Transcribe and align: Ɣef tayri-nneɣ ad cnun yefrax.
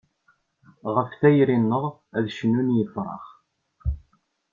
Ɣef 0.95 1.09
tayri-nneɣ 1.19 1.83
ad 2.17 2.27
cnun 2.37 2.73
yefrax. 2.77 3.25